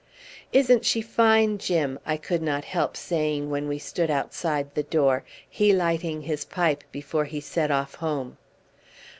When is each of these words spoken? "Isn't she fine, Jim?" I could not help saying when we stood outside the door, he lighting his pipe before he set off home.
"Isn't 0.51 0.83
she 0.83 1.01
fine, 1.03 1.59
Jim?" 1.59 1.99
I 2.07 2.17
could 2.17 2.41
not 2.41 2.65
help 2.65 2.97
saying 2.97 3.51
when 3.51 3.67
we 3.67 3.77
stood 3.77 4.09
outside 4.09 4.73
the 4.73 4.81
door, 4.81 5.23
he 5.47 5.73
lighting 5.73 6.21
his 6.23 6.43
pipe 6.43 6.83
before 6.91 7.25
he 7.25 7.39
set 7.39 7.69
off 7.69 7.93
home. 7.93 8.37